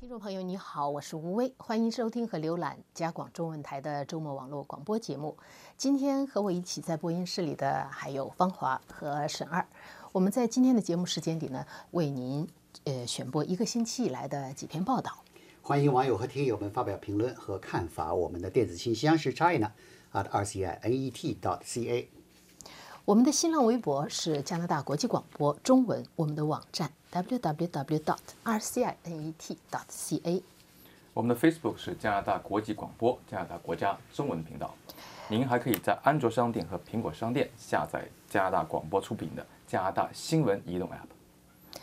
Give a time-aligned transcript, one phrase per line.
[0.00, 5.36] 听众朋友，你好，我是吴威，欢迎收听和浏览加广中文台的周末网络广播节目。
[5.76, 9.66] 今天和我一起在播音室里的还有方华和沈二。
[10.12, 12.46] 我们在今天的节目时间里呢，为您
[12.84, 15.24] 呃选播一个星期以来的几篇报道。
[15.62, 18.14] 欢迎网友和听友们发表评论和看法。
[18.14, 19.72] 我们的电子信箱是 china
[20.12, 22.06] at rcinet dot ca。
[23.08, 30.42] 我们的新浪微博是加拿大国际广播中文，我们的网站 www dot rcinet dot ca。
[31.14, 34.74] 我们的 Facebook 是加拿大国际广播加拿大国家中文频道。
[35.26, 41.78] 您还可以在安卓商店和苹果商店下载加拿大广播出品的加拿大新闻移动 App。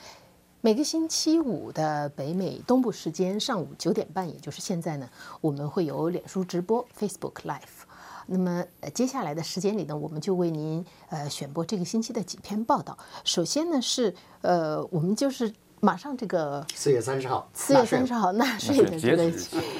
[0.61, 5.09] 每个星期五的北美东部时间上午九点半，也就是现在呢，
[5.41, 7.84] 我们会有脸书直播 Facebook Live。
[8.27, 12.97] 那么呃，接下来的时间里呢，我们就为您呃选播这个星期的几篇报道。
[13.23, 19.31] 首先呢是呃，我们就是马上这个四月三十号，四月三十号纳税的这个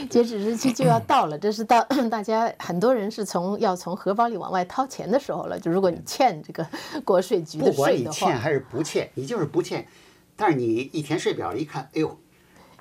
[0.08, 1.82] 截止日期就要到了，这是到
[2.12, 5.60] 大家很多人是从要从荷包里往外掏钱的时候了。
[5.60, 6.68] 就如果你欠这个
[7.04, 9.88] 国税局的税的话，你欠还是不欠，你就是不欠，
[10.36, 12.16] 但是你一填税表一看，哎呦，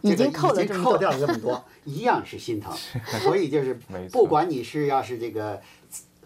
[0.05, 2.73] 已这个经扣了这么多已经扣掉了这么多，一样是心疼。
[3.23, 3.75] 所以就是
[4.13, 5.61] 不管你是要是这个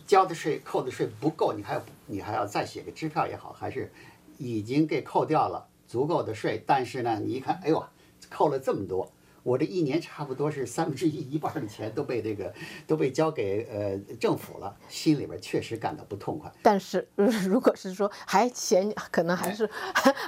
[0.07, 3.93] 交的税扣的税不够，你还要你还要再写个支票也好，还是
[4.37, 7.84] 已经给扣掉了足够的税，但是呢，你一看，哎呦，
[8.29, 9.11] 扣了这么多。
[9.48, 12.52] 我这一年差不多是三分之一一半的钱都被这个
[12.86, 16.52] 都被交给呃政府了，心里边确实感到不痛快。
[16.62, 19.69] 但是呃如果是说还嫌可能还是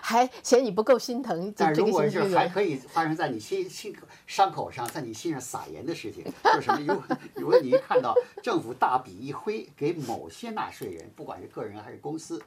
[0.03, 3.95] 还嫌你不够心疼，就但这个如果是还可以发生在你心心
[4.27, 6.81] 伤口上，在你心上撒盐的事情，就是什么？
[6.81, 7.05] 如果
[7.35, 12.41] 如果你一看到政府大笔一挥给某些纳税人，不管是个人还是公司，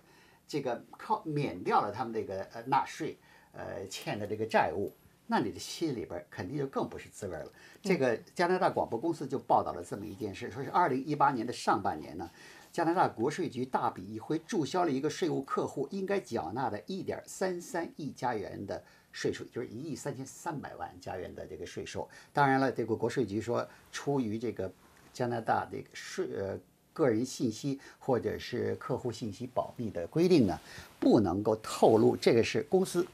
[0.47, 3.17] 这个靠免掉了他们这个呃纳税
[3.51, 4.91] 呃欠的这个债务，
[5.27, 7.51] 那你的心里边肯定就更不是滋味了。
[7.81, 12.29] 这个加拿大广播公司就报道了这么一件事，说是二零一八年的上半年呢，
[12.71, 22.07] 加拿大国税局大笔一挥注销了一个税务客户应该缴纳的一点三三亿加元的税收，就是一亿三千三百万加元的这个税收。
[22.31, 24.71] 当然了，这个国税局说，出于这个
[25.13, 26.59] 加拿大这个税呃
[26.91, 30.59] 个人信息或者是客户信息保密的规定呢，
[30.99, 33.05] 不能够透露这个是公司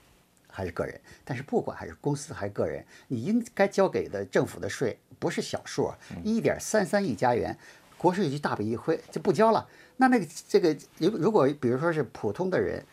[0.59, 0.99] 还是个人。
[1.23, 7.57] 但是不管还是公司还是个人，你应该交给的政府的税不是小数啊，一点三三亿加元，
[7.97, 9.65] 国税局大笔一挥就不交了。
[9.95, 12.83] 那那个这个如如果比如说是普通的人，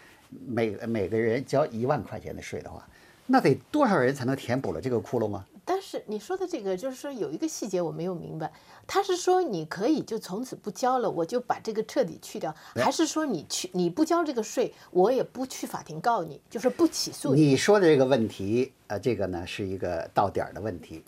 [0.47, 2.87] 每每个人交一万块钱的税的话，
[3.27, 5.47] 那得多少人才能填补了这个窟窿啊？
[5.69, 8.53] 但是你说的这个，就是说有一个细节我没有明白，
[8.87, 17.49] 他是说你可以就从此不交了，我就把这个彻底去掉，还是说你去你不交这个税，我也不去法庭告你，就是不起诉你？
[17.49, 21.05] 你说的这个问题，呃，这个呢是一个到点儿的问题。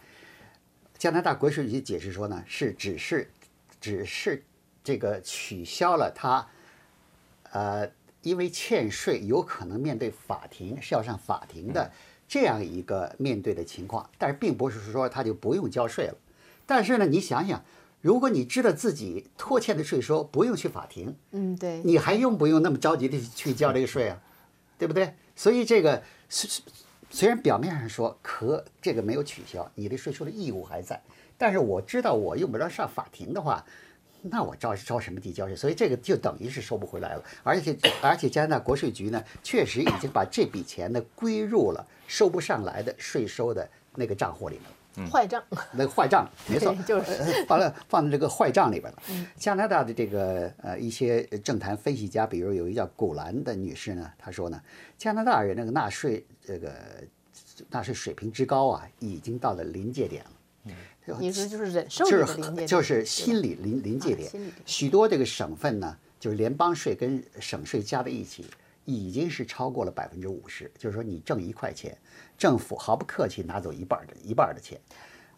[0.99, 3.31] 加拿大国税局解释说呢，是只是
[3.81, 4.45] 只是
[4.83, 6.45] 这个取消了他，
[7.53, 7.89] 呃，
[8.23, 11.89] 因为欠税有可能面对法庭是要上法庭的
[12.29, 16.15] 这样一个面对的情况，但是并不是说他就不用交税了。
[16.67, 17.65] 但是呢，你想想，
[18.03, 24.21] 如果你知道自己拖欠的税收不用去法庭，嗯，对，你还用不用那么着急的去交这个税啊？
[24.79, 25.15] 对不对？
[25.35, 26.65] 所以这个虽虽
[27.11, 31.03] 虽然表面上说可这个没有取消，你的税收的义务还在，
[31.39, 33.65] 但是我知道我用不着上法庭的话，
[34.23, 35.57] 那我着着什么地交税？
[35.57, 37.25] 所以这个就等于是收不回来了。
[37.43, 44.71] 而且而且加拿大国税局呢，确实已经把这笔钱呢归入了收不上来的税收的那个账户里面了。
[45.13, 45.41] 坏账，
[45.71, 49.03] 那个坏账，没错，就是呃放了放在这个坏账里边了。
[49.37, 54.61] 加拿大的这个呃一些政坛分析家，比如有一个叫古兰的女士呢，她说呢，
[54.97, 56.75] 加拿大人那个纳税这个
[57.71, 60.31] 纳税水平之高啊，已经到了临界点了。
[61.19, 64.31] 你说就是忍受就是就是心理临临界点
[64.67, 68.45] 许多这个省份呢，就是联邦税跟省税加在一起，
[68.85, 70.71] 已经是超过了百分之五十。
[70.77, 71.97] 就是说，你挣一块钱，
[72.37, 74.79] 政府毫不客气拿走一半儿的一半儿的钱。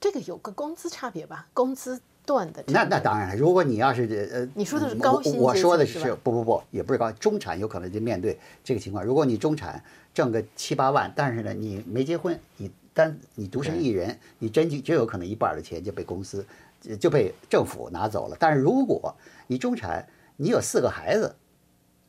[0.01, 1.47] 这个有个工资差别吧？
[1.53, 9.05] 工资段的那那当然了，如果你要是呃，你说的是高薪我说的是不不不，也不是高，中产有可能就面对这个情况。
[9.05, 9.83] 如果你中产
[10.15, 16.47] 挣个七八万，但是呢你没结婚，你单你独身一人，你真就就有可能一半的钱就被公司
[16.81, 18.37] 就就被政府拿走了。
[18.39, 19.17] 但是如果
[19.47, 20.07] 你中产，
[20.37, 21.37] 你有四个孩子，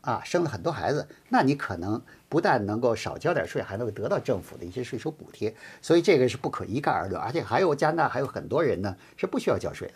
[0.01, 5.53] 啊，生了很多孩子，那你可能不但能够少交点税，还能够得到政府的一些税收补贴。
[5.81, 9.93] 所以这个是不可一概而论，而且还有加拿大还有很多人呢是不需要交税的。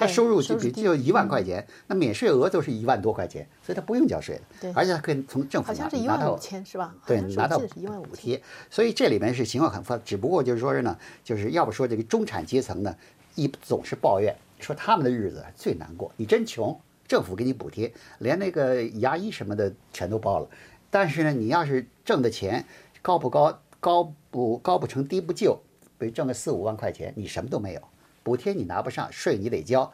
[0.00, 6.94] 他收入就比就一万块钱，那免税额都是一万多块钱，所以他不用交税对的，而且他可以从政府好像是一拿拿到万五千是吧？
[7.06, 7.60] 对，拿到。
[7.60, 10.00] 补贴，所以这里面是情况很复杂。
[10.02, 12.96] 只不过就是说是呢，就是要不说这个中产阶层呢，
[13.34, 20.48] 一总是抱怨说他们的日子最难过，你真穷，政府给你补贴，连那个牙医什么的全都包了。
[20.90, 22.64] 但是呢，你要是挣的钱
[23.02, 25.60] 高不高，高不高不成低不就，
[25.98, 27.82] 比如挣个四五万块钱，你什么都没有，
[28.22, 29.90] 补贴你拿不上，税你得交。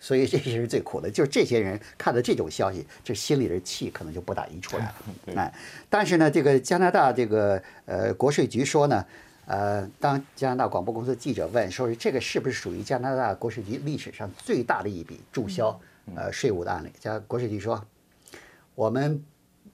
[0.00, 4.94] 所以这些是最苦的，就是这些人看到这种消息，这心里的气可能就不打一处来了。
[5.26, 5.52] 对哎，
[5.90, 9.04] 但是呢，这个加拿大这个呃国税局说呢，
[9.46, 15.76] 呃，当加拿大广播公司记者问说是这个是不是属于加拿大国税局历史上最大的一笔注销
[16.14, 17.84] 呃税务的案例，加国税局说，
[18.76, 19.20] 我们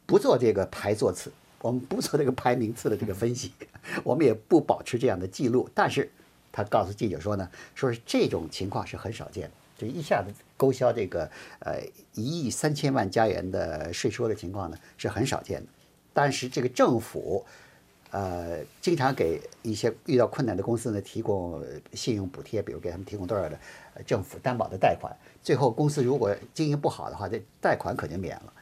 [0.07, 1.31] 不做这个排座次，
[1.61, 3.53] 我们不做这个排名次的这个分析，
[4.03, 5.69] 我们也不保持这样的记录。
[5.75, 6.11] 但是，
[6.55, 11.29] 他告诉记者说呢，说是这种情况是很少见的，就一下子勾销这个
[11.59, 11.81] 呃
[12.15, 15.67] 一亿三千万加元的税收的情况呢是很少见的。
[16.13, 17.45] 但是这个政府。
[18.11, 21.61] 呃，经常给一些遇到困难的公司呢提供
[21.95, 23.59] 信用补贴，比如给他们提供多少的
[24.07, 25.13] 政府担保的贷款。
[25.43, 28.53] 最后公司如果经营不好的话，这贷款可就免了。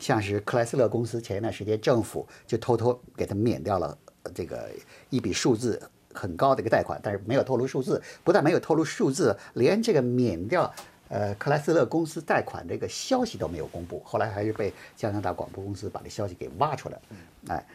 [0.00, 3.96] 像是克莱斯勒公司，前一段时间政府就偷偷给他免掉了
[4.34, 4.68] 这个
[5.08, 5.80] 一笔数字
[6.16, 10.72] 很高的一个贷款，但是没有透露数字，不但没有透露数字，连这个免掉
[11.08, 14.00] 呃克莱斯勒公司贷款这个消息都没有公布。
[14.04, 17.02] 后来还是被加拿大广播公司把这消息给挖出来了，
[17.48, 17.66] 哎，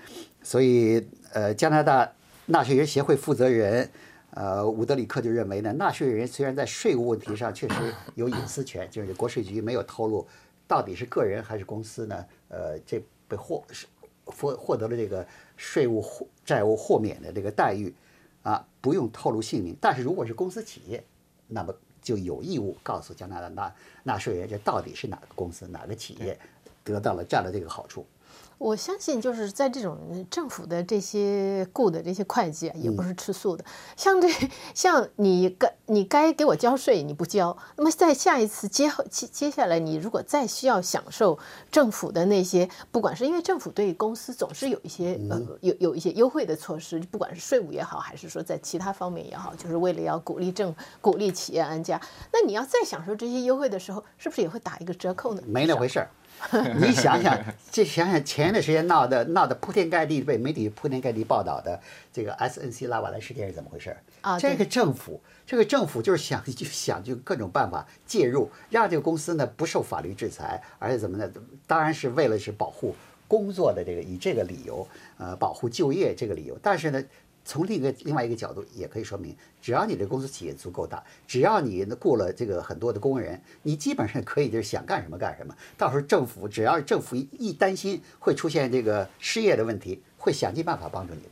[0.41, 2.11] 所以呃加拿大
[2.47, 3.89] 纳税人协会负责人。
[4.33, 7.75] 呃，伍德里克就认为呢，纳税人虽然在税务问题上确实
[8.15, 10.25] 有隐私权，就是国税局没有透露
[10.65, 12.25] 到底是个人还是公司呢？
[12.47, 13.85] 呃，这被获是
[14.23, 15.27] 获获得了这个
[15.57, 17.93] 税务豁债务豁免的这个待遇啊，
[18.81, 19.75] 不用透露姓名。
[19.79, 21.01] 但是如果是公司企业，
[21.47, 26.37] 那么就有义务告诉加拿大纳纳税人，这到底是哪个公司、哪个企业
[26.83, 28.05] 得到了这样的这个好处。
[28.61, 29.97] 我相信就是在这种
[30.29, 33.65] 政府的这些雇的这些会计啊，也不是吃素的。
[33.97, 34.29] 像这
[34.75, 41.39] 像你该你该给我交税，你不交，那么在下一次接后接接下来，你如果再需要享受
[41.71, 51.99] 政府的那些，不管是因为政府对公司总是有一些呃有有一些优惠的措施，不管是税务也好，还是说在其他方面也好，就是为了要鼓励政鼓励企业安家，
[52.31, 55.41] 那你要再享受这些优惠的时候，是不是也会打一个折扣呢？
[55.47, 56.07] 没那回事儿。
[56.79, 57.37] 你想想，
[57.71, 61.79] 这想想前一段时间闹的闹得铺天盖地被媒体铺天盖地报道的
[62.11, 63.97] 这个 SNC 拉瓦莱事件是怎么回事儿？
[64.21, 71.31] 啊这个政府，这个政府就是想就想就各种办法介入，让这个公司呢不受法律制裁，而且怎么呢？
[71.67, 72.95] 当然是为了是保护
[73.27, 74.87] 工作的这个以这个理由，
[75.17, 76.57] 呃，保护就业这个理由。
[76.61, 77.01] 但是呢，
[77.43, 85.55] 从另一个另外一个角度也可以说明，只要你的公司企业足够大，只要你雇了这个很多的工人，你基本上可以就是想干什么干什么。
[85.77, 91.29] 到时候政府只要政府一一担心会出现这个失业的问题，会想尽办法帮助你的。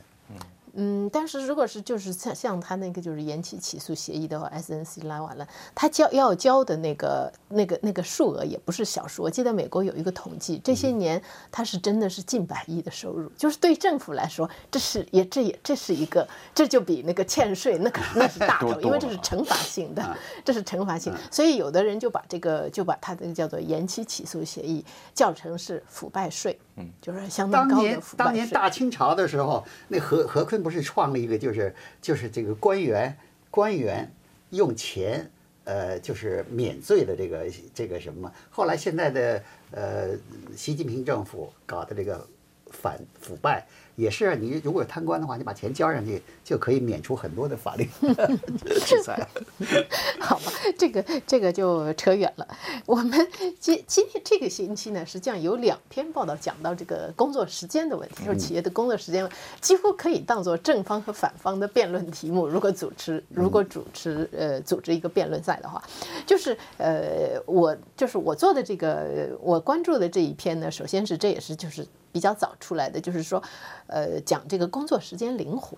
[0.74, 9.22] 嗯，但是如果是就是像像他那个就是延期起诉协议的话，SNC 拉完了，他交要交的那个那个那个数额也不是小数。
[9.22, 11.20] 我记得美国有一个统计，这些年
[11.50, 24.84] 他是真的是近百亿的收入，就是对政府来说，这是也这也这是一个，这就比那个欠税那个那是大多头，因为这是惩罚性的，这是惩罚性，所以有的人就把这个就把他这个叫做延期起诉协议
[25.14, 28.54] 叫成是腐败税，嗯，就是相当当年高的腐败税当年税。
[28.54, 33.16] 大清朝的时候，那何何坤不是创了一个，就是就是这个官员
[33.50, 34.10] 官员
[34.50, 35.30] 用钱，
[35.64, 38.32] 呃，就是免罪的这个这个什么？
[38.50, 40.10] 后来现在的呃
[40.56, 42.26] 习近平政府搞的这个
[42.70, 47.88] 反腐败，也是你如果贪官的话，你把钱交上去就可以免除很多的法律
[48.86, 49.26] 制裁。
[50.18, 52.46] 好吧，这个这个就扯远了。
[52.86, 59.28] 我们今今天这个星期呢，实际上有两篇报道讲到这个工作时间的问题，就是企业的工作时间，
[59.60, 62.46] 几乎可以当做正方和反方的辩论题目。
[62.46, 65.82] 如果主持如果主持呃组织一个辩论赛的话，
[66.26, 73.42] 就是呃我就是我做的这个我关注的这一篇呢，首先是这也是就是比较早出来的，就是说
[73.86, 75.76] 呃讲这个工作时间灵活，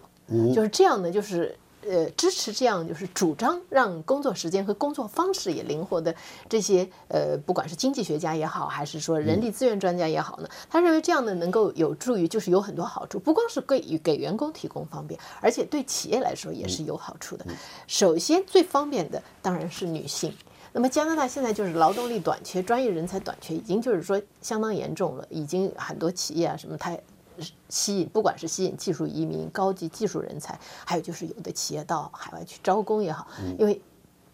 [0.54, 1.56] 就是这样呢，就是。
[1.84, 6.14] 呃，支持这样就是主张让工作时间和工作方式也灵活的
[6.48, 17.44] 这些呃，不管是经济学家也好，还是说人力资源专家也好呢，他认为这样呢能够有助于，就是有很多好处，不光是给给员工提供方便，而且对企业来说也是有好处的。
[17.88, 20.32] 首先最方便的当然是女性。
[20.72, 26.98] 那么加拿大现在就是劳动力短缺、专业人才短缺，已经就是说相当严重了，已经很多企业啊什么它。
[27.70, 33.26] 吸引，不管是吸引技术移民、高级技术人才，还有就是有的企业到海外去招工也好，
[33.58, 33.80] 因为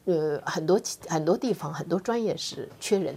[0.04, 3.16] 呃很多其很多地方很多专业是缺人，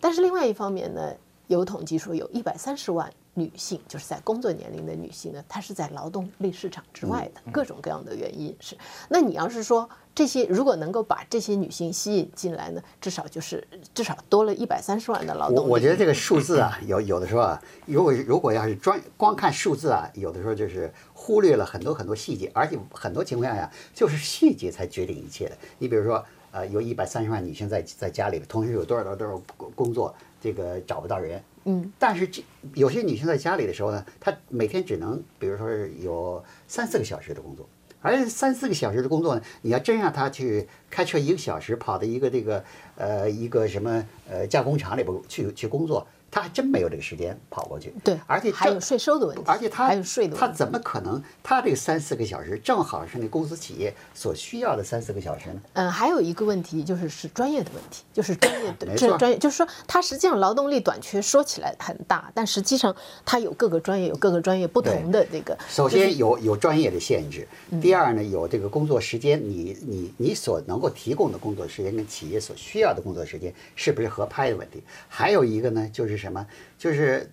[0.00, 1.12] 但是另外一方面呢，
[1.48, 8.76] 有统计说有一百三十万女性，就是在工作年龄的女性呢，她是在劳动力市场之外的，各种各样的原因是。
[9.08, 15.60] 那你要是说这些如果能够把这些女性吸引进来呢，至少就是至少多了一百三十万的劳动力。
[15.60, 25.56] 我我觉得这个数字啊，有有的时候啊，如果如果要是专光看数字啊，有的时候就是忽略了很多很多细节，而且很多情况下呀就是细节才决定一切的。
[25.78, 31.42] 你比如说，呃，有一百三十万女性在在家里，同时有多少多少多少工工作，这个找不到人。
[31.64, 32.42] 嗯，但是这
[32.74, 37.68] 有些女性在家里的时候呢，她每天只能，比如说是有三四个小时的工作，
[38.00, 42.64] 而且三四个小时的工作呢，你要真让她去开车一个小时跑到一个这个
[42.96, 47.92] 呃一个什么呃加工厂里边去去工作，她还真没有这个时间跑过去。
[48.04, 50.58] 对，而且还有税收的问题，而且他还有税的他问题。
[50.58, 51.22] 他怎么可能？
[51.42, 55.60] 他这个三四个小时正好是那公司企业所需要的三四个小时呢？
[55.72, 62.94] 嗯，还有一个问题就是是专业的问题，就是专业的 没错这专业，就是说他实际上劳动力短缺说起来很大，但实际上
[63.24, 65.56] 他有各个专业有各个专业不同的这个。
[65.68, 74.82] 首先有有专业的限制，嗯第二呢有这个工作时间，你你你所能够提供的工作时间跟企业所需要的工作时间是不是合拍的问题。
[75.08, 76.46] 还有一个呢就是什么？
[76.78, 77.28] 就是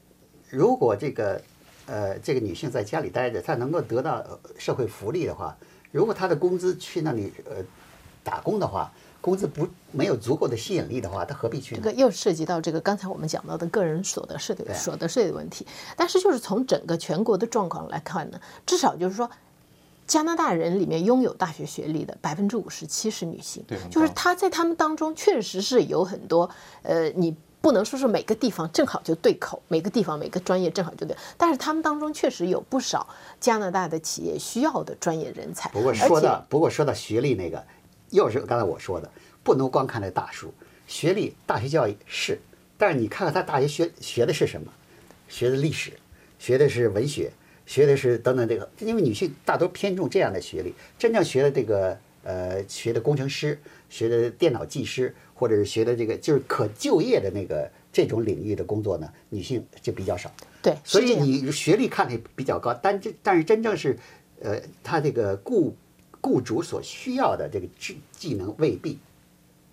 [0.50, 1.41] 如果这个
[1.86, 5.56] 呃这个女性在家里待着，她能够得到呃社会福利的话，
[5.91, 7.58] 如果她的工资去那里呃
[8.24, 11.82] 打工的话，工资不没有足够的吸引力的话，她何必去呢？
[11.84, 19.29] 这个又涉及到这个刚才我们讲到的个人所得税的所得税的问题，但是就是从整个全国的状况来看呢，至少就是说，
[20.06, 26.50] 加拿大人里面拥有大学学历的百分之五十七是女性对，就是她在他们当中确实是有很多
[26.84, 27.36] 呃你。
[27.62, 33.08] 不能说是每个地方正好就对口，每个地方每个专业正好就对，但是他们当中确实有不少
[33.40, 35.70] 加拿大的企业需要的专业人才。
[35.72, 37.64] 不过说到不过说到学历那个，
[38.12, 39.12] 又是刚才我说的，
[39.44, 40.54] 不能光看那大数。
[40.88, 42.40] 学历，大学教育是，
[42.78, 44.72] 但是你看看他大学学学的是什么？
[45.28, 45.92] 学的历史，
[46.40, 47.30] 学的是文学，
[47.66, 53.60] 学的是等等这个，因为女性大多偏重这样的学历，真正学的这个呃学的工程师，
[53.90, 60.32] 学的电脑技师，或者是学的这个就是可就业的那个这种领域的工作呢，女性就比较少。
[60.63, 63.98] 对，所以你学历看的比较高，但这但是真正是，
[64.41, 65.75] 呃，他这个雇
[66.20, 68.98] 雇主所需要的这个技技能未必。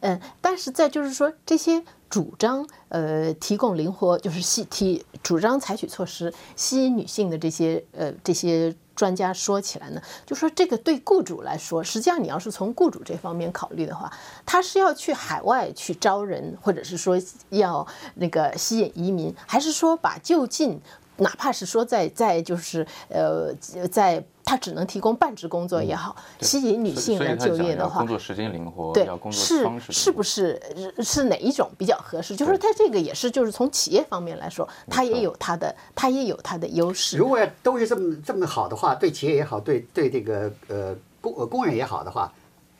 [0.00, 14.12] 嗯，但是在就是说这些主张呃提供灵活，就是吸提主张采取措施吸引女性的这些呃这些专家说起来呢，就说这个对雇主来说，实际上你要是从雇主这方面考虑的话，
[14.46, 17.20] 他是要去海外去招人，或者是说
[17.50, 20.80] 要那个吸引移民，还是说把就近
[21.16, 23.54] 哪怕是说在在就是呃
[23.90, 32.36] 在他只能提供半职工作也好，吸引女性来就业的话工，作时间灵活，对要，工作是是不是是是哪一种比较合适？
[32.36, 37.16] 就是说，它这个也是，就是从企业方面来说，他也有他的，他也有他的优势。
[37.16, 42.30] 如果要都是这么这么好的话，对企业也好，对对这个呃工呃工人也好的话，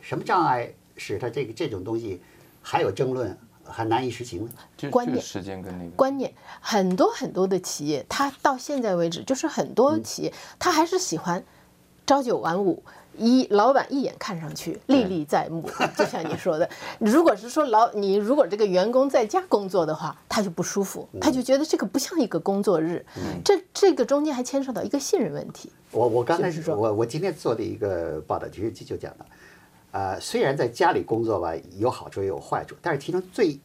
[0.02, 2.20] 什么障碍使他这个这种东西
[2.60, 3.36] 还有争论，
[3.66, 4.50] 还难以实行呢？
[4.76, 11.44] 就观念时间跟那个观念很多很多的企业，它到现在为止，就是很多企业，它还是喜欢
[12.06, 12.82] 朝九晚五。
[13.16, 16.68] 一老板一眼看上去历历在目， 就像你说的，
[16.98, 23.06] 如果是说老你如果这个员工在家工作的话，他就不舒服，他就觉得这个不像一个工作日，
[23.44, 25.70] 这这个中间还牵涉到一个信任问题。
[25.92, 29.26] 我我刚才是说我我今天做的一个报道，其实就就讲了，
[29.94, 33.60] 呃，虽然在家里工作吧有好处也有坏处，但是其中最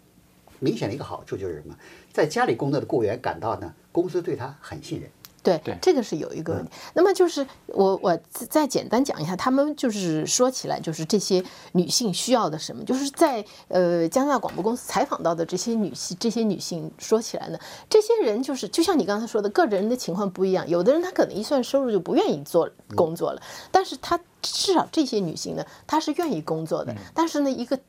[0.60, 1.76] 明显的一个好处就是什么？
[2.14, 5.10] 在家里工作的雇员感到呢，公司对他很信任。
[5.44, 6.72] 对，对这个是有一个问题。
[6.94, 11.44] 那么就是我我再再简单讲一下，他们就是说起来，就是这些
[11.74, 23.42] 女性需要的什么，就是在呃加拿大广播公司采访到的这些女性，这些女性说起来呢，这些人就是就像你刚才说的，个人的情况不一样，有的人她可能一算收入就不愿意做工作了，
[23.72, 27.80] 但是她至少这些女性呢，她是愿意工作的，但是呢一个。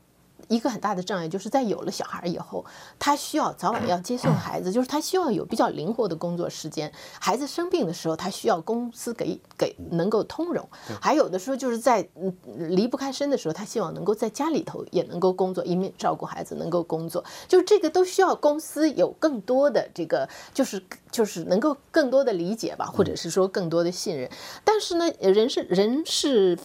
[0.51, 2.65] 一个很大的障碍就是在有了小孩以后，
[2.99, 6.91] 他需要早晚要接送孩子，就是他需要有比较灵活的工作时间。
[7.19, 10.67] 孩子生病的时候，他需要公司给给能够通融。
[11.01, 12.35] 还有的时候就是在嗯
[12.75, 17.23] 离不开身的时候，他希望能够在家里头也能够工作，一面照顾孩子，能够工作。
[17.47, 24.29] 就这个都需要公司有更多的这个，就是就是能够更多的理解吧，或者是说更多的信任。
[24.65, 26.59] 但是呢，人是人事。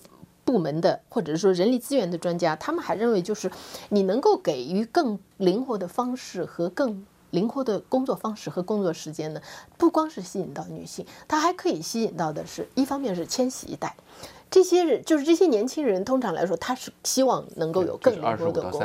[0.46, 3.50] 部门的或者是说人力资源的专家，他们还认为，就是
[3.90, 7.04] 你能够给予更灵活的方式和更
[7.36, 9.40] 灵活的工作方式和工作时间呢，
[9.76, 13.94] 不光是吸引到女性，它还可以吸引到的是一方面是千禧一代，
[14.50, 18.80] 这些人就是这些年轻人，通常来说，他是希望能够有更灵活的工作。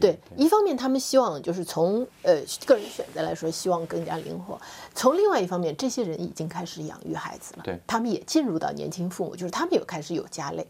[0.00, 4.58] 对，一方面他们希望就是从呃个人选择来说，希望更加灵活；
[4.94, 10.66] 从另外一方面，这些人已经开始养育孩子了，对他们也进入到年轻父母，就是他们也开始有家累。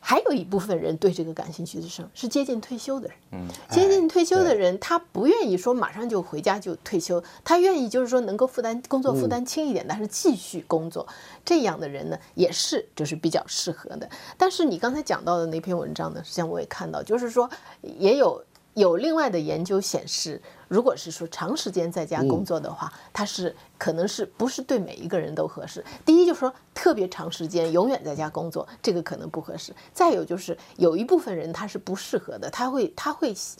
[0.00, 2.02] 是还有一部分人对这个感兴趣的是？
[2.14, 3.16] 是接近退休的人。
[3.32, 11.06] 嗯，接近退休的人，他不愿意说马上就回家就退休，他愿意就是说能够负担工作负担轻一点，但是继续工作。
[11.44, 14.08] 这样的人呢，也是就是比较适合的。
[14.36, 17.50] 但是你刚才讲到的那篇文章呢，实际上我也看到，就是说
[17.82, 18.42] 也有
[18.74, 25.84] 有另外的研究显示，如果是说长时间在家工作的话，它是可能是不是对每一个人都合适？
[26.04, 29.74] 第一就是说特别长时间永远在家工作，这个可能不合适。
[29.92, 33.58] 再有就是有一部分人他是不适合的，他会他会喜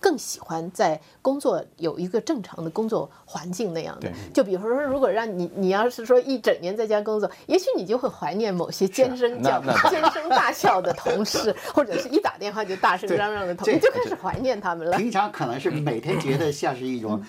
[0.00, 4.10] 更喜欢在工作有一个正常的工作环境那样的。
[4.32, 14.96] 就比如说，如果让你你要是说一整年在家工作，也许你就会怀念某些尖声叫 尖声大笑的同事，或者是一打电话就大声嚷嚷的同事，你就开始怀念他们了。
[14.96, 17.22] 平常可能是每天觉得像是一种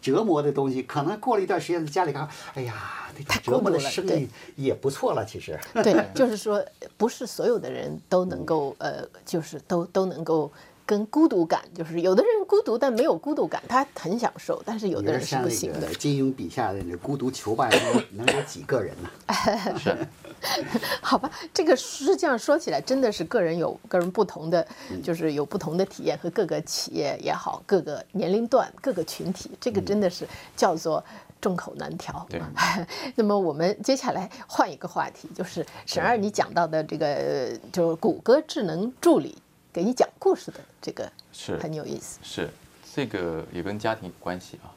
[0.00, 2.74] 折磨的东西，可能过了一段时间在家里看，哎呀，
[3.16, 5.58] 这太折磨的生意也不错了，其实。
[5.74, 6.64] 对，就是说，
[6.96, 10.50] 不是所有的人都能够呃，就是都都能够
[10.86, 15.92] 跟孤独感，就是有的人孤独但没有孤独感，他很享受，但是有的人是不行的。
[15.94, 19.10] 金庸笔下的那孤独求败，能能有几个人呢？
[19.78, 19.96] 是
[21.00, 30.26] 好吧，这个实际上说起来，真的是个人有个人不同的，嗯就是有不同的体验和各个企业也好，各个年龄段、各个群体，这个真的是
[30.56, 31.02] 叫做。
[31.40, 32.26] 众口难调。
[32.30, 32.40] 对。
[33.16, 39.36] 那么我们接下来换一个话题，就是沈二你讲到的这个，呃就是谷歌智能助理
[39.74, 42.20] 给你讲故事的这个，是很有意思。
[42.22, 42.48] 是，
[42.94, 44.70] 这个也跟家庭有关系啊。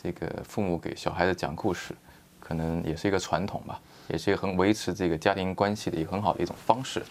[0.00, 1.92] 这个父母给小孩子讲故事，
[2.38, 7.02] 可能也是一个传统吧，也是一个很维持这个家庭关系的一个很好的一种方式。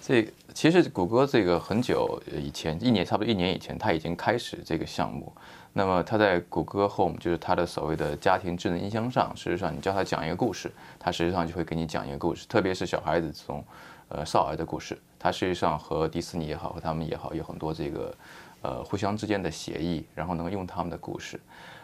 [0.00, 5.32] 这其实谷歌这个很久以前，一年差不多一年以前，它已经开始这个项目。
[5.72, 13.64] 那么它在谷歌 Home，就是它的所谓的家庭智能音箱上，事实上你叫它讲一个故事，它实际上就会给你讲一个故事，特别是小孩子这种
[14.08, 18.14] 呃少儿的故事，它实际上和迪士尼也好，和他们也好，有很多这个
[18.62, 21.40] 呃互相之间的协议，然后能用他们的故事。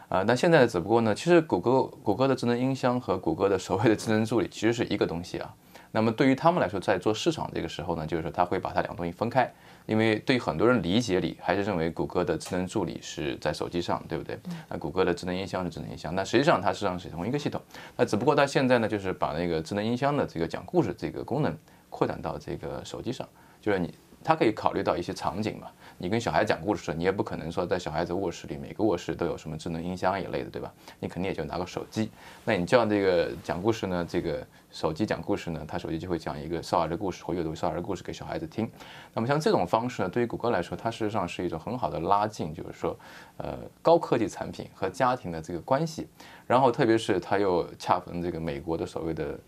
[0.08, 5.54] 呃，那现在只不过呢，其实谷歌谷歌的智能音箱和谷歌的所谓的智能助理其实是一个东西啊。
[5.94, 9.50] 那么对于他们来说，在做市场这个时候呢，就是说他会把它两个东西分开，
[9.84, 14.38] 因为对于很多人理解里还是认为谷歌的智能助理是在手机上，对不对？
[14.68, 17.60] 那谷歌的智能音箱是智能音箱，那实际上它实际上是同一个系统。
[17.96, 21.54] 那只不过它现在呢，就是把那个智能音箱的这个讲故事这个功能
[21.92, 23.28] 扩展到这个手机上，
[23.60, 23.92] 就是你
[24.24, 25.68] 它可以考虑到一些场景嘛。
[25.98, 30.72] 你跟小孩讲故事，你也不可能说在小孩子卧室里每个卧室都有什么智能音箱一类的，对吧？
[30.98, 32.10] 你肯定也就拿个手机。
[32.44, 38.68] 那你叫这个讲故事呢，这个手机讲故事呢，它手机就会讲一个少儿的故事或阅读少儿的故事给小孩子听。
[39.12, 42.98] 那么像这种方式呢，对于谷歌来说，它事实上是一种很好的拉近，就是说，
[43.36, 46.08] 呃，高科技产品和家庭的这个关系。
[46.48, 49.38] 然后特别是它又恰逢这个美国的所谓的。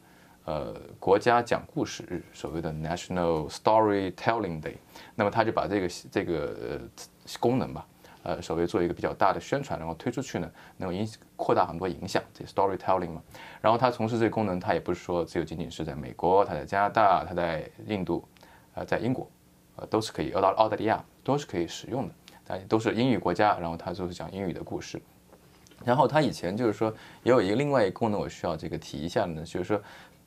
[0.44, 4.74] 呃，国家讲故事日，所谓的 National Storytelling Day，
[5.14, 6.80] 那么他就把这个这个呃
[7.40, 7.86] 功能吧，
[8.24, 13.22] 呃，所谓做一个比较大的宣传，然后推出去呢，能够影扩大很多影响，这 storytelling 嘛。
[13.62, 18.22] 然后他从事这个功能，他也不是说只有仅仅是在美国，他在加拿大，他在印度，
[18.74, 19.26] 呃，在英国，
[19.76, 22.14] 呃，都是可以，澳大澳大利亚都是可以使用的，
[22.46, 25.00] 但都是英语国家，然后他就是讲英语的故事。
[25.86, 29.80] 然后他以前就是说，也有一个另外一个功能，我需要这个提一下呢，就是说。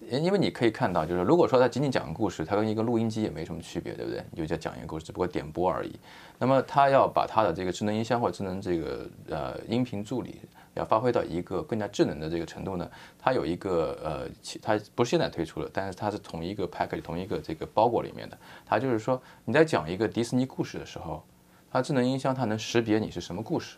[0.10, 4.24] 因为你可以看到，就是如果说它仅仅讲个故事，它跟一个录音机也没什么区别，对不对？
[4.32, 6.00] 你就叫讲一个故事，只不过点播而已。
[6.38, 10.40] 那么它要把它的这个智能音箱或智能这个呃音频助理
[10.76, 14.30] 要发挥到一个更加智能的这个程度呢，它有一个呃，
[14.62, 18.38] 它不是现在推出的，但是它是同一个 package 同一个这个包裹里面的。
[18.66, 21.22] 它就是说你在讲一个迪士尼故事的时候，
[21.70, 23.78] 它智能音箱它能识别你是什么故事，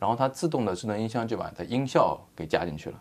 [0.00, 2.98] 然后它自动的智能音箱就把它音效给加进去了。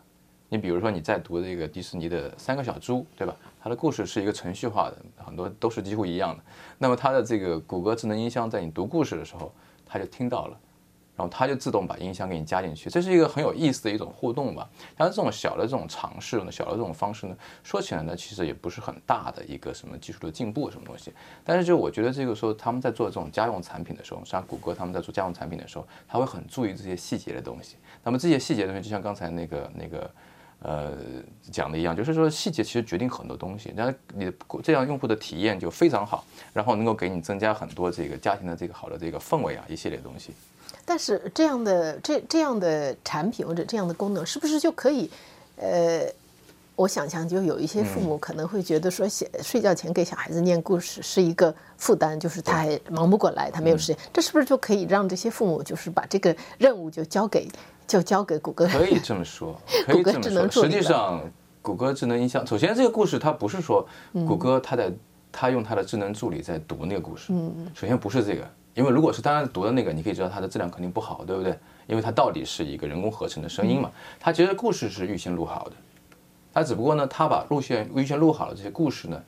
[0.53, 3.33] 你比如说你在读这个迪士尼的《三个小猪》，对吧？
[3.63, 6.43] 它的故事是一个程序化的，很多都是几乎一样的。
[6.77, 9.49] 那么它的这个谷歌智能音箱在你读故事的时候，
[9.85, 10.59] 它就听到了，
[11.15, 12.89] 然后它就自动把音箱给你加进去。
[12.89, 14.69] 这是一个很有意思的一种互动吧。
[14.97, 21.13] 像这种小的这种尝试呢，小的这种方式呢，说起来呢，其实也不是很大的一个什么技术的进步什么东西。
[21.45, 27.77] 但是就我觉得这个时候他们在做这种家用产品的时候，像谷歌他们在做家用产品的时候，他会很注意这些细节的东西。
[28.03, 30.11] 那么这些细节的东西，就像刚才那个那个。
[30.63, 30.91] 呃，
[31.51, 40.31] 讲的一样，就是说细节其实决定很多东西，然后你这样用户的体验就非常好，然后能够给你增加很多这个家庭的这个好的这个氛围啊，一系列东西。
[40.85, 45.09] 但是这样的这这样的产品或者这样的功能，是不是就可以，
[45.55, 46.05] 呃，
[46.75, 53.97] 我想象，就有一些父母可能会觉得说，写睡觉前给小孩子念故事是一个负担，就是他还忙不过来，他没有时间。
[54.13, 57.47] 这是不是就可以让这些父母就是把这个任务就交给
[57.91, 58.65] 就交给谷歌？
[58.67, 60.63] 可以这么说， 可以这么说。
[60.63, 61.21] 实际上，
[61.61, 64.89] 谷歌智能音箱，首先这个故事它不是说谷歌它在
[65.29, 67.33] 它用它的智能助理在读那个故事。
[67.33, 67.67] 嗯嗯。
[67.75, 71.53] 首先不是这个，因为如果是当然读的那个，你可以知道它的质量肯定不好，对不对？
[71.85, 75.73] 因为它到底是一个人工合成的声音嘛，它其实故事是预先录好的。
[76.53, 79.23] 它只不过呢，它把路线预先录好了这些故事呢，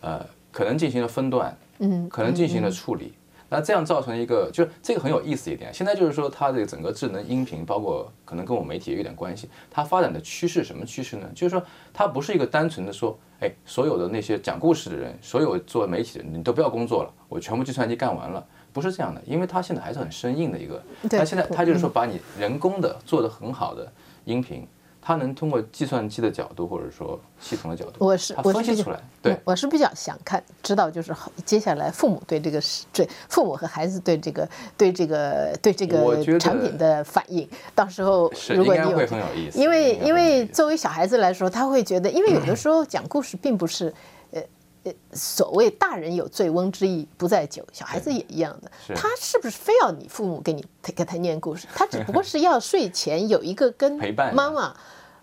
[0.00, 3.12] 呃，可能进行了分段，嗯，可能进行了处理，
[3.48, 5.72] 那这样造成一个，就是这个很有意思一点。
[5.72, 11.28] 现在就是说，它这个整个智能音频，包括可能跟我媒体也有点关系，它发展的趋势什么趋势呢？
[11.34, 20.82] 就是说，它不是一个单纯的说，哎，所有的那些讲故事的人，所有做媒体的人，你都不要工作了，我全部计算机干完了，不是这样的，因为它现在还是很生硬的一个。
[21.02, 23.90] 那现在它就是说，把你人工的做的很好的
[24.24, 24.66] 音频。
[25.08, 29.00] 它能通过计算机的角度，或者说系统的角度，我是我分析出来。
[29.22, 31.14] 对，我是比较想看，知道就是
[31.46, 37.48] 接下来父母对这个是对父母和孩子对这个对这个对这个产品的反应。
[37.74, 39.00] 到时候如果你有，
[39.54, 43.90] 因为因为作为小孩子来说，他会觉得，因为有的时候讲故事并不是
[44.32, 44.42] 呃
[44.82, 48.70] 呃所谓大人有醉翁之意不在酒，小孩子也一样的。
[48.94, 51.66] 他是不是非要你父母给你给他念故事？
[51.74, 53.98] 他只不过是要睡前有一个跟
[54.34, 54.76] 妈妈。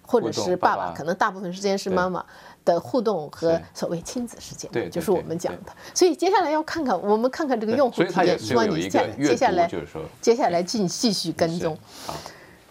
[0.05, 2.23] 或者是爸爸，可能大部分时间是妈妈
[2.63, 5.71] 的互动和所谓亲子时间，对，就是我们讲的。
[5.93, 9.69] 所以接下来要看看，我们看看这个用户体验，希望你接接下来
[10.21, 11.77] 接下来继继续跟踪。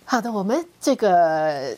[0.05, 1.77] 好的，我们这个。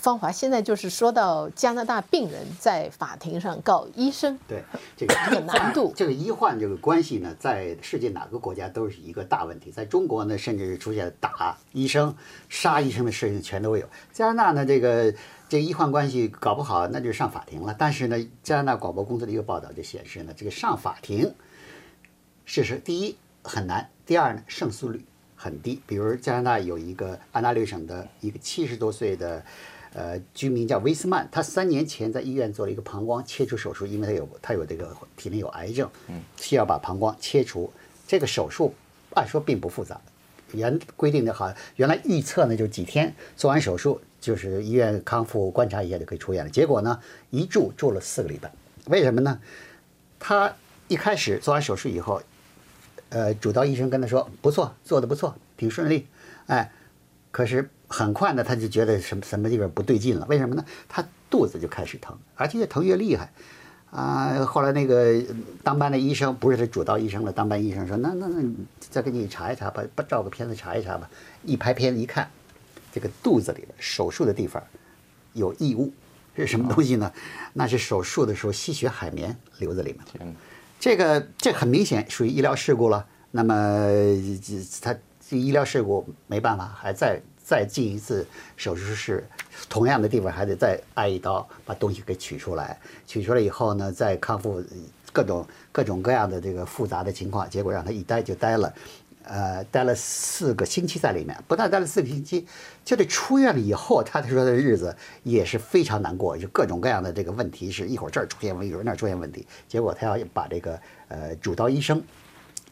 [0.00, 4.64] 芳华现在就是说到加拿大病人在法庭上告医生，对
[4.96, 9.70] 这个难度，这个医患这个关系呢，在世界哪个国家都是一个大问题。
[9.70, 12.16] 在中国呢，甚至是出现打医生、
[12.48, 13.86] 杀医生的事情全都有。
[14.10, 15.12] 加拿大呢，这个
[15.50, 17.76] 这个医患关系搞不好，那就上法庭了。
[17.78, 21.30] 但是呢，加拿大广播公司的一个报道就显示呢，这个上法庭，
[22.46, 25.04] 事实第一很难，第二呢胜诉率
[25.36, 25.82] 很低。
[25.86, 29.44] 比如加拿大有一个安大略省的一个七十多岁的。
[29.92, 35.90] 呃，居民叫威斯曼，他三年前在医院做了一个膀胱切除手术，因为他有他有这个体内有癌症，
[36.36, 37.72] 需要把膀胱切除。
[38.06, 38.72] 这个手术
[39.14, 40.00] 按说并不复杂，
[40.52, 46.50] 原规定的好，原来预测呢就几天做完手术，就是医院康复观察一下就可以出院了。
[46.50, 47.00] 结果呢，
[47.30, 48.52] 一住住了四个礼拜，
[48.86, 49.40] 为什么呢？
[50.20, 50.54] 他
[50.86, 52.22] 一开始做完手术以后，
[53.08, 56.06] 呃，主刀医生跟他说不错，做的不错，挺顺利，
[56.46, 56.70] 哎，
[57.32, 57.68] 可是。
[57.92, 60.24] 很快呢，他就觉得什么什么地方不对劲了？
[60.30, 60.64] 为什么呢？
[60.88, 63.32] 他肚子就开始疼，而且越疼越厉害，
[63.90, 64.44] 啊！
[64.46, 65.20] 后来那个
[65.64, 68.48] 当班的医生不是他主刀医生了，当班医生说：“那那那，
[68.78, 71.10] 再给你查一查吧，把照个片子查一查吧。”
[71.44, 72.30] 一拍片子一看，
[72.92, 74.62] 这个肚子里的手术的地方
[75.32, 75.92] 有异物，
[76.36, 77.12] 是什么东西呢？
[77.52, 80.36] 那是手术的时候吸血海绵留在里面。
[80.78, 83.04] 这个这很明显属于医疗事故了。
[83.32, 83.88] 那么
[84.80, 84.96] 他
[85.28, 87.20] 这医疗事故没办法，还在。
[87.50, 88.24] 再进一次
[88.56, 89.26] 手术室，
[89.68, 92.78] 同样的地方还得再挨一刀，把东西给取出来。
[93.08, 94.62] 取出来以后呢，再康复，
[95.12, 98.72] 各种各种各样的这个复杂的情况，结果让他一待就待了，
[99.24, 101.36] 呃，待了四个星期在里面。
[101.48, 102.46] 不但待了四个星期，
[102.84, 109.44] 就得出院了以后，他说的日子也是非常难过，就各种各样的这个问题，是一会儿这儿出现问题，一会儿那儿出现问题。
[109.66, 112.00] 结果他要把这个呃主刀医生，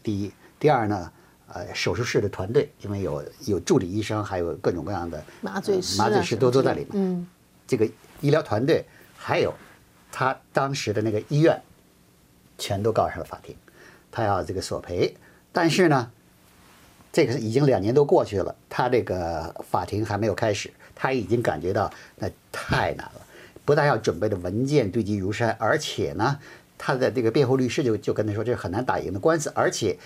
[0.04, 1.10] 第一，第二呢。
[1.50, 6.88] 呃，手术室的团队，因为有有助理医生，还有各种各样的麻醉师、麻醉师都都在里面。
[6.92, 7.26] 嗯，
[7.66, 7.88] 这个
[8.20, 8.84] 医疗团队
[9.16, 9.54] 还有
[10.12, 11.58] 他当时的那个医院，
[12.58, 13.56] 全都告上了法庭，
[14.12, 15.16] 他要这个索赔。
[15.50, 16.10] 但是呢，
[17.10, 23.20] 这个已经两年多过去了，他这个法庭还没有开始，他已经感觉到那太难了，
[23.64, 26.38] 不但要准备的文件堆积如山，而且呢，
[26.76, 29.96] 他的这个辩护律师就就跟他说，这是很难打赢的官司，而且。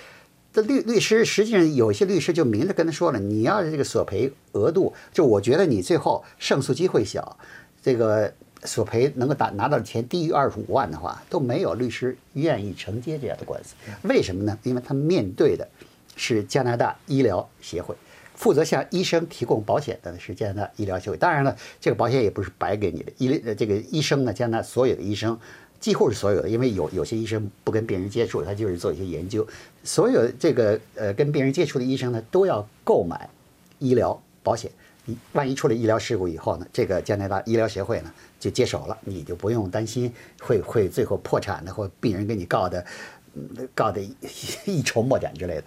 [0.53, 7.39] 这律律师实际上有些律师就明着跟他说了，你要是这个索赔额度，就我觉得你最后胜诉机会小，
[7.83, 8.31] 这个
[8.65, 13.75] 索赔能够打拿到的钱低于二十五万的话，都没有律师愿意承接这样的官司。
[14.03, 14.59] 为什么呢？
[14.63, 15.67] 因为他面对的
[16.17, 17.95] 是加拿大医疗协会，
[18.35, 21.17] 负责向医生提供保险的是加拿大医疗协会。
[21.17, 25.39] 当然了，这个保险也不是白给你的，医这个医生呢，加拿大所有的医生。
[25.83, 29.45] 几乎是所有的，因为有有些医生不跟病人接触，他就是做一些研究。
[29.83, 33.29] 所有这个呃跟病人接触的医生呢，都要购买
[33.81, 34.71] 医疗保险。
[35.33, 42.87] 万一出了医疗事故以后呢，这个加拿大医疗协会呢就接手了，你就不用担心会 会最后破产的，或病人给你告的，
[43.75, 44.01] 告的
[44.65, 45.65] 一筹莫展之类的。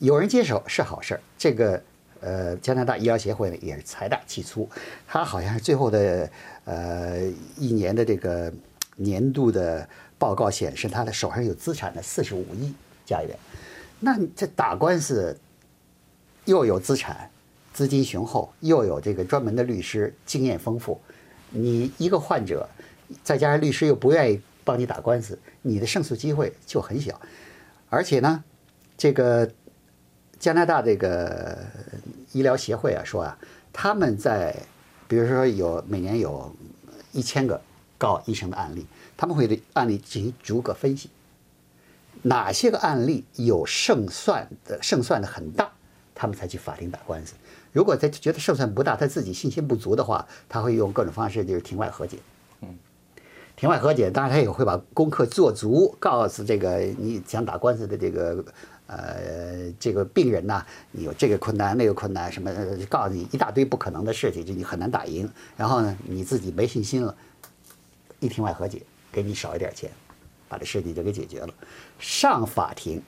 [0.00, 1.80] 有人接手是好事儿，这个
[2.20, 4.68] 呃，加拿大医疗协会呢也是财大气粗，
[5.06, 6.28] 他好像是最后的
[6.64, 7.20] 呃
[7.56, 8.52] 一年的这个
[8.96, 13.38] 年度的报告显示，他的手上有资产的四十五亿加元。
[14.00, 15.38] 那这打官司
[16.44, 17.30] 又有资产，
[17.72, 21.00] 资金雄厚，又有这个专门的律师，经验丰富。
[21.50, 22.68] 你一个患者，
[23.22, 27.20] 再加上律师又不愿意帮你打官司，你的胜诉机会就很小。
[27.88, 28.44] 而且呢，
[28.98, 29.50] 这个
[30.38, 31.58] 加拿大这个
[32.32, 33.38] 医疗协会啊说啊，
[33.72, 34.54] 他们在
[35.08, 36.54] 比如说有每年有
[37.12, 37.60] 一千个
[37.98, 41.10] 告医生的案例，他们会对案例进行逐个分析，
[42.22, 45.70] 哪些个案例有胜算的胜算的很大，
[46.14, 47.34] 他们才去法庭打官司。
[47.72, 52.16] 如果他觉得胜算不大，他自己信心不足的话，他会用各种方式，就是庭外和解。
[52.62, 52.74] 嗯，
[53.54, 58.42] 庭外和解，当然他也会把功课做足，告诉这个你想打官司的这个
[58.86, 65.30] 呃这个病人呐，你有这个困难那个困难什么，呃告诉你一大堆不可能的事情，就你很难打赢。
[65.54, 67.14] 然后呢，你自己没信心了，
[68.28, 69.90] 庭外和解，给你少一点钱，
[70.48, 71.54] 把这事情就给解决了。
[71.98, 73.02] 上法庭，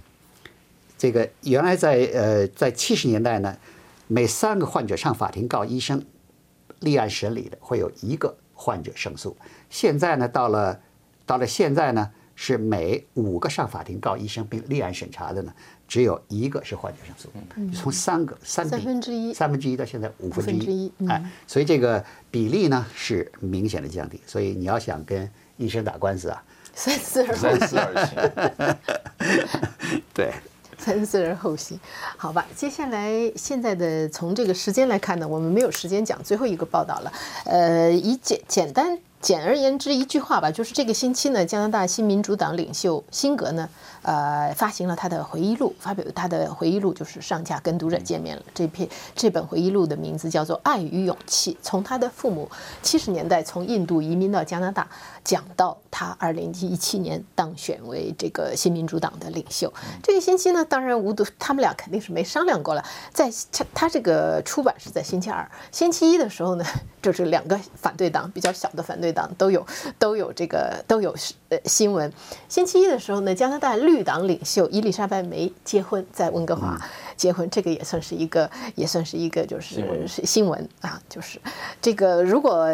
[0.96, 3.56] 这个原来在呃在七十年代呢。
[4.10, 6.02] 每三个患者上法庭告医生，
[6.80, 9.36] 立案审理的会有一个患者胜诉。
[9.68, 10.80] 现在呢，到了
[11.26, 15.52] 到了现在呢，是每五个上法庭告医生并立案审查的呢，
[15.88, 17.76] 只有一个是患者胜诉。
[17.76, 24.20] 从三个三比三分之一三分之一到现在五分之一哎，所以这个比例呢是明显的降低。
[24.24, 26.40] 所以你要想跟医生打官司啊，
[26.76, 29.98] 三思而后三思而行。
[30.14, 30.32] 对。
[30.80, 31.76] 三思而后行，
[32.16, 32.46] 好吧。
[32.54, 37.12] 接下来现在的从这个时间来看呢，我们没有时间讲最后一个报道了。
[37.46, 43.68] 呃，以简简单简而言之一句话吧，就是这个星期呢，加拿大新民主党领袖辛格呢，
[44.08, 48.42] 呃，发行了他的回忆录，发表他的回忆录，就是上架跟读者见面了。
[48.54, 54.88] 这篇这本回忆录的名字叫做《爱与勇气》，从他的父母七十年代从印度移民到加拿大，
[55.22, 59.70] 讲到他二零一七年当选为这个新民主党的领袖。
[60.02, 62.82] 这个星期呢，当然无独，他们俩肯定是没商量过了。
[63.12, 66.64] 在他他这个出版是在星期二，星期一的时候呢，
[67.02, 69.66] 就是两个反对党比较小的反对党都有
[69.98, 71.14] 都有这个都有
[71.50, 72.10] 呃新闻。
[72.48, 76.78] 星期一的时候呢，加拿大绿党领袖伊丽莎白梅结婚，在温哥华
[77.16, 81.40] 结婚，这个也算是一个也算是一个就是新闻是新闻啊，就是
[81.80, 82.68] 这个如果。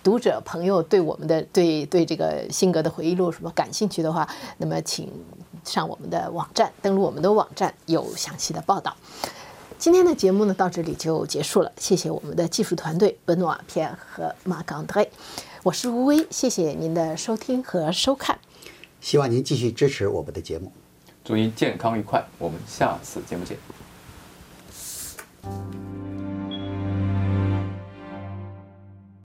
[0.00, 5.12] 读者朋友对我们的对对这个辛格的回忆录什么感兴趣的话，那么请
[5.64, 8.96] 上我们的网站，登录我们的网站，有详细的报道。
[9.76, 15.10] 今天的节目呢到这里就结束了，谢谢我们的技术团队本诺瓦片和马冈特雷，
[15.62, 18.38] 我是吴薇，谢谢您的收听和收看。
[19.00, 20.72] 希望您继续支持我们的节目。
[21.24, 23.58] 祝您健康愉快我们下次节目见。